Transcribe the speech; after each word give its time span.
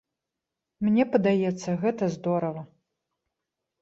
Мне 0.87 1.03
падаецца, 1.15 1.69
гэта 1.85 2.03
здорава. 2.17 2.61